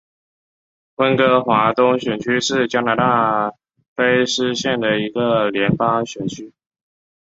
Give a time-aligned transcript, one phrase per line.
[0.95, 3.53] 温哥华东选区是加拿大
[3.95, 6.51] 卑诗省的一个联邦选区。